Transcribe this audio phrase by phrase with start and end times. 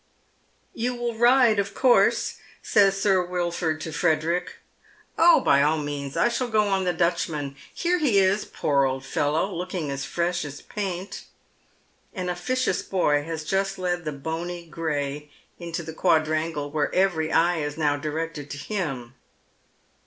[0.73, 4.55] "You will ride, of course?" says Sir Wilford to Frederick."
[5.19, 7.55] Oh, by all means; I shall go on the Dutchman.
[7.71, 11.25] Here he is, poor old fellow, looking as fi esh as paint."
[12.15, 15.29] An ofiicious boy has just led the bony gray
[15.59, 19.13] into the quad rangle, where evei y eye is now directed to him.